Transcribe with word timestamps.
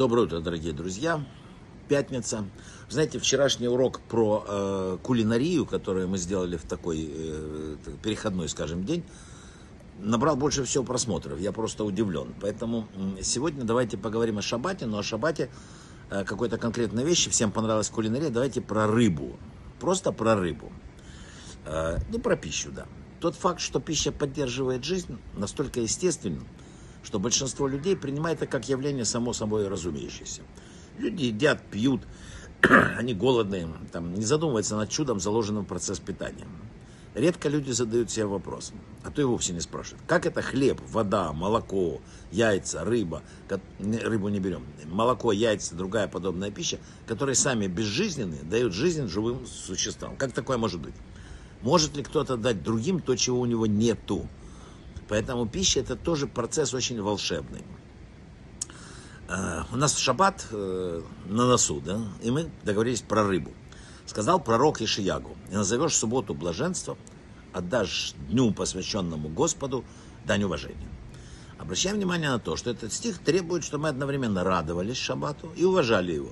Доброе 0.00 0.22
утро, 0.22 0.40
дорогие 0.40 0.72
друзья. 0.72 1.22
Пятница. 1.86 2.46
Знаете, 2.88 3.18
вчерашний 3.18 3.68
урок 3.68 4.00
про 4.00 4.42
э, 4.48 4.98
кулинарию, 5.02 5.66
который 5.66 6.06
мы 6.06 6.16
сделали 6.16 6.56
в 6.56 6.62
такой 6.62 7.06
э, 7.06 7.76
переходной, 8.02 8.48
скажем, 8.48 8.86
день, 8.86 9.04
набрал 9.98 10.36
больше 10.36 10.64
всего 10.64 10.84
просмотров. 10.84 11.38
Я 11.38 11.52
просто 11.52 11.84
удивлен. 11.84 12.32
Поэтому 12.40 12.88
сегодня 13.20 13.62
давайте 13.62 13.98
поговорим 13.98 14.38
о 14.38 14.42
шабате, 14.42 14.86
но 14.86 15.00
о 15.00 15.02
шабате 15.02 15.50
э, 16.08 16.24
какой-то 16.24 16.56
конкретной 16.56 17.04
вещи. 17.04 17.28
Всем 17.28 17.52
понравилась 17.52 17.90
кулинария. 17.90 18.30
Давайте 18.30 18.62
про 18.62 18.86
рыбу. 18.86 19.38
Просто 19.80 20.12
про 20.12 20.34
рыбу. 20.34 20.72
Э, 21.66 21.98
ну, 22.08 22.20
про 22.20 22.36
пищу, 22.36 22.70
да. 22.72 22.86
Тот 23.20 23.34
факт, 23.34 23.60
что 23.60 23.80
пища 23.80 24.12
поддерживает 24.12 24.82
жизнь, 24.82 25.18
настолько 25.36 25.82
естественен, 25.82 26.46
что 27.02 27.18
большинство 27.18 27.66
людей 27.66 27.96
принимает 27.96 28.38
это 28.38 28.46
как 28.46 28.68
явление 28.68 29.04
само 29.04 29.32
собой 29.32 29.68
разумеющееся. 29.68 30.42
Люди 30.98 31.24
едят, 31.24 31.62
пьют, 31.70 32.02
они 32.96 33.14
голодные, 33.14 33.68
там, 33.92 34.14
не 34.14 34.24
задумываются 34.24 34.76
над 34.76 34.90
чудом, 34.90 35.20
заложенным 35.20 35.64
в 35.64 35.68
процесс 35.68 35.98
питания. 35.98 36.46
Редко 37.14 37.48
люди 37.48 37.72
задают 37.72 38.08
себе 38.08 38.26
вопрос, 38.26 38.72
а 39.02 39.10
то 39.10 39.20
и 39.20 39.24
вовсе 39.24 39.52
не 39.52 39.60
спрашивают, 39.60 40.00
как 40.06 40.26
это 40.26 40.42
хлеб, 40.42 40.80
вода, 40.90 41.32
молоко, 41.32 42.00
яйца, 42.30 42.84
рыба, 42.84 43.24
рыбу 43.80 44.28
не 44.28 44.38
берем, 44.38 44.64
молоко, 44.86 45.32
яйца, 45.32 45.74
другая 45.74 46.06
подобная 46.06 46.52
пища, 46.52 46.78
которые 47.08 47.34
сами 47.34 47.66
безжизненные, 47.66 48.42
дают 48.42 48.72
жизнь 48.74 49.08
живым 49.08 49.44
существам. 49.44 50.14
Как 50.16 50.32
такое 50.32 50.56
может 50.56 50.80
быть? 50.80 50.94
Может 51.62 51.96
ли 51.96 52.04
кто-то 52.04 52.36
дать 52.36 52.62
другим 52.62 53.00
то, 53.00 53.16
чего 53.16 53.40
у 53.40 53.46
него 53.46 53.66
нету? 53.66 54.28
Поэтому 55.10 55.44
пища 55.44 55.80
это 55.80 55.96
тоже 55.96 56.28
процесс 56.28 56.72
очень 56.72 57.02
волшебный. 57.02 57.64
Uh, 59.26 59.64
у 59.72 59.76
нас 59.76 59.96
шаббат 59.96 60.46
uh, 60.52 61.04
на 61.26 61.46
носу, 61.46 61.80
да, 61.80 62.00
и 62.22 62.30
мы 62.30 62.48
договорились 62.64 63.00
про 63.00 63.24
рыбу. 63.24 63.50
Сказал 64.06 64.40
пророк 64.40 64.80
Ишиягу, 64.80 65.36
и 65.50 65.54
назовешь 65.54 65.94
субботу 65.96 66.32
блаженством, 66.34 66.96
отдашь 67.52 68.14
дню, 68.28 68.52
посвященному 68.52 69.28
Господу, 69.28 69.84
дань 70.24 70.44
уважения. 70.44 70.88
Обращаем 71.58 71.96
внимание 71.96 72.30
на 72.30 72.38
то, 72.38 72.56
что 72.56 72.70
этот 72.70 72.92
стих 72.92 73.18
требует, 73.18 73.64
чтобы 73.64 73.84
мы 73.84 73.88
одновременно 73.88 74.44
радовались 74.44 74.96
шаббату 74.96 75.52
и 75.56 75.64
уважали 75.64 76.12
его. 76.12 76.30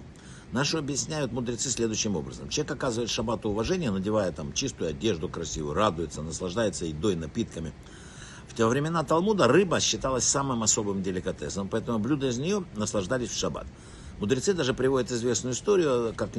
Наши 0.52 0.76
объясняют 0.76 1.32
мудрецы 1.32 1.68
следующим 1.68 2.16
образом. 2.16 2.48
Человек 2.48 2.72
оказывает 2.72 3.10
шаббату 3.10 3.48
уважение, 3.50 3.90
надевая 3.90 4.30
там 4.30 4.52
чистую 4.52 4.90
одежду 4.90 5.28
красивую, 5.28 5.74
радуется, 5.74 6.22
наслаждается 6.22 6.84
едой, 6.86 7.16
напитками– 7.16 7.72
в 8.48 8.54
те 8.54 8.66
времена 8.66 9.04
Талмуда 9.04 9.46
рыба 9.46 9.78
считалась 9.78 10.24
самым 10.24 10.62
особым 10.62 11.02
деликатесом, 11.02 11.68
поэтому 11.68 11.98
блюда 11.98 12.28
из 12.28 12.38
нее 12.38 12.64
наслаждались 12.74 13.30
в 13.30 13.38
шаббат. 13.38 13.66
Мудрецы 14.20 14.52
даже 14.52 14.74
приводят 14.74 15.12
известную 15.12 15.54
историю, 15.54 16.12
как 16.16 16.30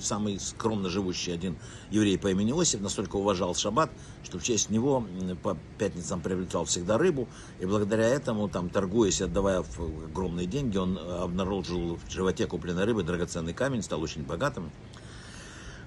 самый 0.00 0.40
скромно 0.40 0.88
живущий 0.88 1.32
один 1.32 1.58
еврей 1.90 2.18
по 2.18 2.28
имени 2.28 2.58
Осип 2.58 2.80
настолько 2.80 3.16
уважал 3.16 3.54
шаббат, 3.54 3.90
что 4.22 4.38
в 4.38 4.42
честь 4.42 4.70
него 4.70 5.06
по 5.42 5.58
пятницам 5.76 6.22
приобретал 6.22 6.64
всегда 6.64 6.96
рыбу, 6.96 7.28
и 7.58 7.66
благодаря 7.66 8.08
этому, 8.08 8.48
там, 8.48 8.70
торгуясь, 8.70 9.20
отдавая 9.20 9.62
огромные 9.78 10.46
деньги, 10.46 10.78
он 10.78 10.96
обнаружил 10.96 11.96
в 11.96 12.10
животе 12.10 12.46
купленной 12.46 12.84
рыбы 12.84 13.02
драгоценный 13.02 13.52
камень, 13.52 13.82
стал 13.82 14.00
очень 14.00 14.22
богатым. 14.22 14.70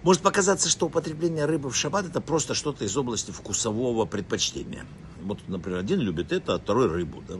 Может 0.04 0.22
показаться, 0.22 0.68
что 0.68 0.88
употребление 0.88 1.46
рыбы 1.46 1.70
в 1.70 1.76
шаббат 1.78 2.06
это 2.06 2.20
просто 2.20 2.54
что-то 2.54 2.84
из 2.84 2.96
области 2.98 3.32
вкусового 3.32 4.06
предпочтения. 4.06 4.86
Вот, 5.22 5.40
например, 5.48 5.80
один 5.80 6.02
любит 6.02 6.34
это, 6.34 6.56
а 6.56 6.60
второй 6.60 6.88
рыбу. 6.88 7.23
Да? 7.26 7.36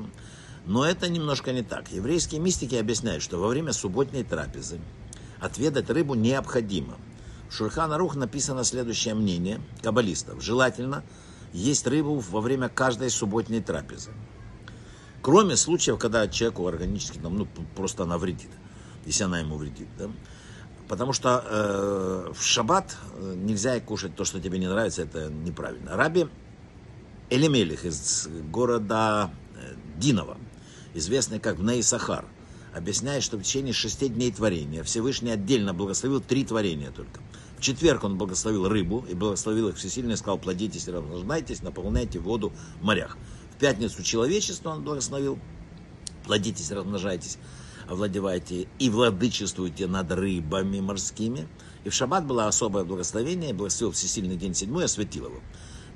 Но 0.66 0.86
это 0.86 1.10
немножко 1.10 1.52
не 1.52 1.62
так. 1.62 1.92
Еврейские 1.92 2.40
мистики 2.40 2.76
объясняют, 2.76 3.22
что 3.22 3.38
во 3.38 3.50
время 3.50 3.74
субботней 3.74 4.24
трапезы 4.24 4.80
отведать 5.42 5.90
рыбу 5.90 6.14
необходимо. 6.14 6.96
В 7.50 7.54
Шульхана 7.54 7.98
Рух 7.98 8.16
написано 8.16 8.64
следующее 8.64 9.14
мнение 9.14 9.60
каббалистов. 9.82 10.42
Желательно 10.42 11.04
есть 11.52 11.86
рыбу 11.86 12.18
во 12.18 12.40
время 12.40 12.70
каждой 12.70 13.10
субботней 13.10 13.62
трапезы. 13.62 14.12
Кроме 15.22 15.58
случаев, 15.58 16.00
когда 16.00 16.30
человеку 16.30 16.66
органически 16.66 17.20
ну, 17.22 17.46
просто 17.76 18.04
она 18.04 18.18
вредит, 18.18 18.52
если 19.06 19.26
она 19.26 19.40
ему 19.40 19.58
вредит. 19.58 19.90
Да? 20.00 20.10
Потому 20.88 21.14
что 21.14 21.44
э, 21.46 22.34
в 22.34 22.44
шаббат 22.44 22.98
э, 23.16 23.36
нельзя 23.38 23.80
кушать 23.80 24.16
то, 24.16 24.26
что 24.26 24.40
тебе 24.42 24.60
не 24.60 24.68
нравится, 24.68 25.04
это 25.04 25.30
неправильно. 25.30 25.96
Раби 25.96 26.28
Элемелих 27.30 27.86
из 27.86 28.28
города 28.52 29.32
э, 29.56 29.76
Динова, 29.98 30.38
известный 30.94 31.40
как 31.40 31.60
Ней-Сахар, 31.60 32.26
объясняет, 32.76 33.24
что 33.24 33.38
в 33.38 33.44
течение 33.44 33.74
шести 33.74 34.10
дней 34.10 34.32
творения 34.32 34.84
Всевышний 34.84 35.32
отдельно 35.32 35.74
благословил 35.74 36.20
три 36.20 36.44
творения 36.44 36.92
только. 36.92 37.22
В 37.58 37.62
четверг 37.62 38.04
он 38.04 38.18
благословил 38.18 38.68
рыбу 38.68 39.06
и 39.10 39.14
благословил 39.14 39.70
их 39.70 39.78
всесильно 39.78 40.14
и 40.14 40.16
сказал, 40.18 40.38
плодитесь, 40.38 40.88
размножайтесь, 40.88 41.62
наполняйте 41.62 42.20
воду 42.20 42.52
в 42.82 42.84
морях. 42.84 43.18
В 43.56 43.60
пятницу 43.60 44.04
человечество 44.04 44.72
он 44.72 44.84
благословил, 44.84 45.40
плодитесь, 46.26 46.72
размножайтесь 46.72 47.38
овладевайте 47.88 48.68
и 48.80 48.90
владычествуйте 48.90 49.88
над 49.88 50.12
рыбами 50.12 50.80
морскими. 50.80 51.48
И 51.84 51.90
в 51.90 51.94
шаббат 51.94 52.26
было 52.26 52.48
особое 52.48 52.84
благословение, 52.84 53.54
благословил 53.54 53.94
всесильный 53.94 54.36
день 54.36 54.54
седьмой, 54.54 54.86
осветил 54.86 55.26
его. 55.26 55.42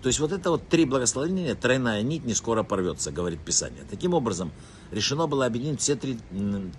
То 0.02 0.09
есть 0.09 0.20
вот 0.20 0.31
это 0.31 0.52
вот 0.52 0.68
три 0.68 0.86
благословения, 0.86 1.56
тройная 1.56 2.02
нить 2.03 2.24
не 2.24 2.34
скоро 2.34 2.64
порвется, 2.64 3.12
говорит 3.12 3.40
Писание. 3.42 3.84
Таким 3.90 4.14
образом, 4.14 4.52
решено 4.92 5.28
было 5.28 5.46
объединить 5.46 5.81
все 5.81 5.96
три 5.96 6.20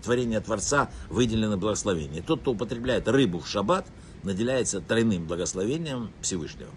творения 0.02 0.40
Творца, 0.40 0.90
выделенные 1.08 1.58
благословения. 1.58 2.22
Тот, 2.22 2.40
кто 2.40 2.52
употребляет 2.52 3.08
рыбу 3.08 3.40
в 3.40 3.48
шаббат, 3.48 3.86
наделяется 4.22 4.80
тройным 4.80 5.26
благословением 5.26 6.12
Всевышнего. 6.20 6.70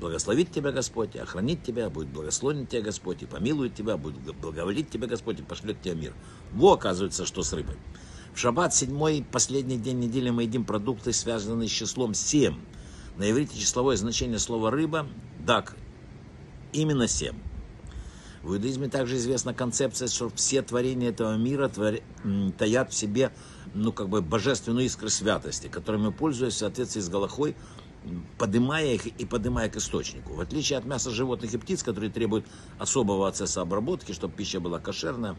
Благословит 0.00 0.50
тебя 0.50 0.72
Господь, 0.72 1.14
охранит 1.14 1.62
тебя, 1.62 1.90
будет 1.90 2.08
благословен 2.08 2.66
тебя 2.66 2.80
Господь, 2.80 3.22
и 3.22 3.26
помилует 3.26 3.74
тебя, 3.74 3.98
будет 3.98 4.34
благоволить 4.36 4.88
тебя 4.88 5.06
Господь, 5.06 5.40
и 5.40 5.42
пошлет 5.42 5.82
тебе 5.82 5.94
мир. 5.94 6.14
Во, 6.52 6.72
оказывается, 6.72 7.26
что 7.26 7.42
с 7.42 7.52
рыбой. 7.52 7.76
В 8.32 8.38
шаббат, 8.38 8.74
седьмой, 8.74 9.22
последний 9.30 9.76
день 9.76 9.98
недели, 9.98 10.30
мы 10.30 10.44
едим 10.44 10.64
продукты, 10.64 11.12
связанные 11.12 11.68
с 11.68 11.72
числом 11.72 12.14
7. 12.14 12.54
На 13.18 13.30
иврите 13.30 13.58
числовое 13.58 13.96
значение 13.96 14.38
слова 14.38 14.70
«рыба»– 14.70 15.06
«дак». 15.38 15.76
Именно 16.72 17.06
7. 17.06 17.36
В 18.42 18.54
иудаизме 18.54 18.88
также 18.88 19.16
известна 19.16 19.52
концепция, 19.52 20.08
что 20.08 20.30
все 20.30 20.62
творения 20.62 21.10
этого 21.10 21.36
мира 21.36 21.68
твор... 21.68 21.96
таят 22.56 22.90
в 22.90 22.94
себе 22.94 23.32
ну, 23.74 23.92
как 23.92 24.08
бы 24.08 24.22
божественную 24.22 24.86
искру 24.86 25.10
святости, 25.10 25.66
которыми 25.66 26.10
пользуясь 26.10 26.54
в 26.54 26.58
соответствии 26.58 27.02
с 27.02 27.10
Галахой, 27.10 27.54
поднимая 28.38 28.94
их 28.94 29.06
и 29.06 29.24
поднимая 29.24 29.68
к 29.68 29.76
источнику. 29.76 30.34
В 30.34 30.40
отличие 30.40 30.78
от 30.78 30.84
мяса 30.84 31.10
животных 31.10 31.52
и 31.52 31.58
птиц, 31.58 31.82
которые 31.82 32.10
требуют 32.10 32.46
особого 32.78 33.26
процесса 33.26 33.60
обработки, 33.60 34.12
чтобы 34.12 34.34
пища 34.34 34.60
была 34.60 34.78
кошерная, 34.78 35.36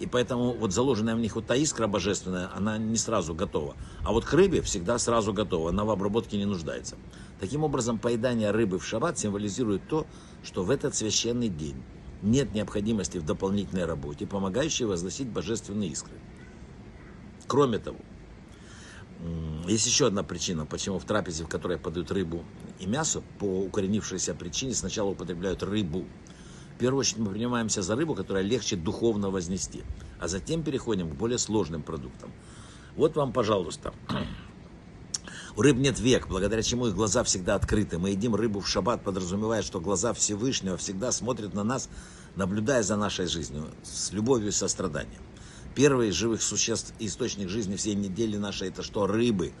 и 0.00 0.06
поэтому 0.06 0.52
вот 0.52 0.72
заложенная 0.72 1.14
в 1.14 1.20
них 1.20 1.36
вот 1.36 1.46
та 1.46 1.54
искра 1.54 1.86
божественная, 1.86 2.50
она 2.56 2.76
не 2.78 2.96
сразу 2.96 3.34
готова. 3.34 3.76
А 4.04 4.12
вот 4.12 4.24
к 4.24 4.32
рыбе 4.32 4.62
всегда 4.62 4.98
сразу 4.98 5.32
готова, 5.32 5.70
она 5.70 5.84
в 5.84 5.90
обработке 5.90 6.38
не 6.38 6.44
нуждается. 6.44 6.96
Таким 7.38 7.62
образом, 7.62 7.98
поедание 7.98 8.50
рыбы 8.50 8.78
в 8.78 8.84
шаббат 8.84 9.18
символизирует 9.18 9.86
то, 9.88 10.06
что 10.42 10.64
в 10.64 10.70
этот 10.70 10.94
священный 10.94 11.48
день 11.48 11.82
нет 12.22 12.54
необходимости 12.54 13.18
в 13.18 13.24
дополнительной 13.24 13.84
работе, 13.84 14.26
помогающей 14.26 14.86
возносить 14.86 15.28
божественные 15.28 15.90
искры. 15.90 16.14
Кроме 17.46 17.78
того, 17.78 17.98
есть 19.66 19.86
еще 19.86 20.08
одна 20.08 20.22
причина, 20.22 20.66
почему 20.66 20.98
в 20.98 21.04
трапезе, 21.04 21.44
в 21.44 21.48
которой 21.48 21.78
подают 21.78 22.10
рыбу 22.10 22.44
и 22.78 22.86
мясо, 22.86 23.22
по 23.38 23.62
укоренившейся 23.62 24.34
причине 24.34 24.74
сначала 24.74 25.10
употребляют 25.10 25.62
рыбу. 25.62 26.04
В 26.74 26.78
первую 26.78 27.00
очередь 27.00 27.18
мы 27.18 27.30
принимаемся 27.30 27.82
за 27.82 27.94
рыбу, 27.94 28.14
которая 28.14 28.42
легче 28.42 28.76
духовно 28.76 29.30
вознести, 29.30 29.84
а 30.18 30.26
затем 30.26 30.62
переходим 30.64 31.08
к 31.08 31.14
более 31.14 31.38
сложным 31.38 31.82
продуктам. 31.82 32.32
Вот 32.96 33.14
вам, 33.16 33.32
пожалуйста, 33.32 33.94
у 35.54 35.62
рыб 35.62 35.76
нет 35.76 36.00
век, 36.00 36.28
благодаря 36.28 36.62
чему 36.62 36.88
их 36.88 36.94
глаза 36.94 37.22
всегда 37.22 37.54
открыты. 37.54 37.98
Мы 37.98 38.10
едим 38.10 38.34
рыбу 38.34 38.60
в 38.60 38.68
шаббат, 38.68 39.04
подразумевая, 39.04 39.62
что 39.62 39.80
глаза 39.80 40.12
Всевышнего 40.12 40.76
всегда 40.76 41.12
смотрят 41.12 41.54
на 41.54 41.62
нас, 41.62 41.88
наблюдая 42.36 42.82
за 42.82 42.96
нашей 42.96 43.26
жизнью, 43.26 43.66
с 43.82 44.12
любовью 44.12 44.48
и 44.48 44.52
состраданием. 44.52 45.22
Первый 45.74 46.10
из 46.10 46.14
живых 46.14 46.42
существ, 46.42 46.92
источник 46.98 47.48
жизни 47.48 47.76
всей 47.76 47.94
недели 47.94 48.36
нашей, 48.36 48.68
это 48.68 48.82
что? 48.82 49.06
Рыбы. 49.06 49.52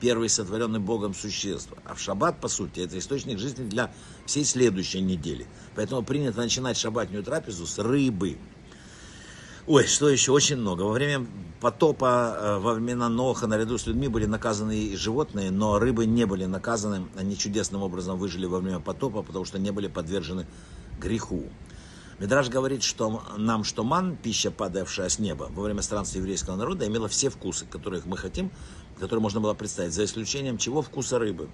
Первый 0.00 0.28
сотворенный 0.28 0.80
Богом 0.80 1.14
существо. 1.14 1.76
А 1.84 1.94
в 1.94 2.00
шаббат, 2.00 2.40
по 2.40 2.48
сути, 2.48 2.80
это 2.80 2.98
источник 2.98 3.38
жизни 3.38 3.68
для 3.68 3.92
всей 4.26 4.44
следующей 4.44 5.00
недели. 5.00 5.46
Поэтому 5.76 6.02
принято 6.02 6.38
начинать 6.38 6.76
шаббатную 6.76 7.22
трапезу 7.22 7.66
с 7.66 7.78
рыбы. 7.78 8.38
Ой, 9.66 9.86
что 9.86 10.08
еще? 10.08 10.32
Очень 10.32 10.56
много. 10.56 10.82
Во 10.82 10.92
время 10.92 11.26
потопа, 11.60 12.36
э, 12.36 12.58
во 12.58 12.72
времена 12.72 13.08
Ноха 13.08 13.46
наряду 13.46 13.78
с 13.78 13.86
людьми 13.86 14.08
были 14.08 14.24
наказаны 14.24 14.76
и 14.76 14.96
животные, 14.96 15.50
но 15.50 15.78
рыбы 15.78 16.06
не 16.06 16.24
были 16.24 16.46
наказаны. 16.46 17.06
Они 17.16 17.36
чудесным 17.36 17.82
образом 17.82 18.18
выжили 18.18 18.46
во 18.46 18.58
время 18.58 18.80
потопа, 18.80 19.22
потому 19.22 19.44
что 19.44 19.58
не 19.58 19.70
были 19.70 19.86
подвержены 19.86 20.46
греху. 20.98 21.44
Мидраж 22.20 22.50
говорит, 22.50 22.82
что 22.82 23.22
нам, 23.38 23.64
что 23.64 23.82
ман, 23.82 24.14
пища, 24.14 24.50
падавшая 24.50 25.08
с 25.08 25.18
неба, 25.18 25.48
во 25.54 25.62
время 25.62 25.80
странствия 25.80 26.20
еврейского 26.20 26.54
народа, 26.54 26.86
имела 26.86 27.08
все 27.08 27.30
вкусы, 27.30 27.64
которых 27.64 28.04
мы 28.04 28.18
хотим, 28.18 28.50
которые 28.98 29.22
можно 29.22 29.40
было 29.40 29.54
представить, 29.54 29.94
за 29.94 30.04
исключением 30.04 30.58
чего 30.58 30.82
вкуса 30.82 31.18
рыбы. 31.18 31.48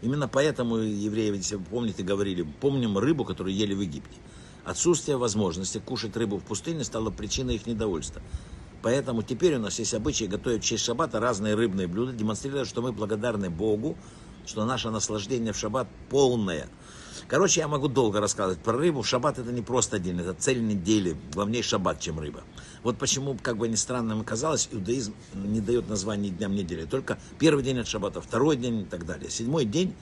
Именно 0.00 0.28
поэтому 0.28 0.76
евреи, 0.76 1.34
если 1.34 1.56
вы 1.56 1.64
помните, 1.64 2.04
говорили, 2.04 2.46
помним 2.60 2.98
рыбу, 2.98 3.24
которую 3.24 3.52
ели 3.52 3.74
в 3.74 3.80
Египте. 3.80 4.16
Отсутствие 4.64 5.16
возможности 5.16 5.78
кушать 5.78 6.16
рыбу 6.16 6.36
в 6.36 6.44
пустыне 6.44 6.84
стало 6.84 7.10
причиной 7.10 7.56
их 7.56 7.66
недовольства. 7.66 8.22
Поэтому 8.80 9.24
теперь 9.24 9.56
у 9.56 9.58
нас 9.58 9.80
есть 9.80 9.92
обычай 9.92 10.28
готовить 10.28 10.62
в 10.62 10.66
честь 10.66 10.84
шаббата 10.84 11.18
разные 11.18 11.56
рыбные 11.56 11.88
блюда, 11.88 12.12
демонстрируя, 12.12 12.64
что 12.64 12.80
мы 12.80 12.92
благодарны 12.92 13.50
Богу, 13.50 13.98
что 14.46 14.64
наше 14.64 14.90
наслаждение 14.90 15.52
в 15.52 15.58
шаббат 15.58 15.88
полное. 16.10 16.68
Короче, 17.26 17.60
я 17.60 17.68
могу 17.68 17.88
долго 17.88 18.20
рассказывать 18.20 18.58
про 18.60 18.72
рыбу. 18.72 19.02
Шаббат 19.02 19.38
это 19.38 19.50
не 19.52 19.62
просто 19.62 19.98
день, 19.98 20.20
это 20.20 20.34
цель 20.34 20.62
недели. 20.62 21.16
Главнее 21.32 21.62
шаббат, 21.62 22.00
чем 22.00 22.20
рыба. 22.20 22.42
Вот 22.82 22.98
почему, 22.98 23.36
как 23.42 23.56
бы 23.56 23.68
ни 23.68 23.74
странно 23.74 24.14
нам 24.14 24.24
казалось, 24.24 24.68
иудаизм 24.70 25.14
не 25.34 25.60
дает 25.60 25.88
названия 25.88 26.30
дням 26.30 26.54
недели. 26.54 26.84
Только 26.84 27.18
первый 27.38 27.64
день 27.64 27.80
от 27.80 27.88
шаббата, 27.88 28.20
второй 28.20 28.56
день 28.56 28.82
и 28.82 28.84
так 28.84 29.04
далее. 29.04 29.30
Седьмой 29.30 29.64
день, 29.64 29.94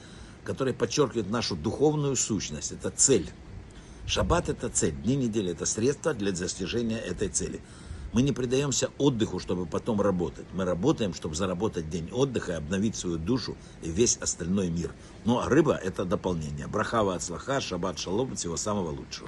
который 0.45 0.75
подчеркивает 0.75 1.31
нашу 1.31 1.57
духовную 1.57 2.17
сущность. 2.17 2.73
Это 2.73 2.91
цель. 2.91 3.31
Шаббат 4.07 4.49
это 4.49 4.69
цель. 4.69 4.95
Дни 4.95 5.17
недели 5.17 5.53
это 5.53 5.67
средство 5.67 6.15
для 6.15 6.33
достижения 6.33 6.99
этой 6.99 7.29
цели. 7.29 7.61
Мы 8.13 8.23
не 8.23 8.33
предаемся 8.33 8.91
отдыху, 8.99 9.39
чтобы 9.39 9.67
потом 9.67 10.01
работать. 10.01 10.47
Мы 10.53 10.65
работаем, 10.65 11.15
чтобы 11.15 11.35
заработать 11.35 11.91
день 11.91 12.11
отдыха 12.13 12.53
и 12.53 12.57
обновить 12.57 12.97
свою 12.97 13.19
душу 13.19 13.57
и 13.83 13.91
весь 13.91 14.17
остальной 14.17 14.69
мир. 14.69 14.95
Ну 15.25 15.39
а 15.39 15.49
рыба– 15.49 15.75
это 15.83 16.05
дополнение. 16.05 16.67
Брахава 16.67 17.15
от 17.15 17.23
слаха, 17.23 17.61
шаббат 17.61 17.99
шалом, 17.99 18.37
всего 18.37 18.57
самого 18.57 18.91
лучшего. 18.91 19.25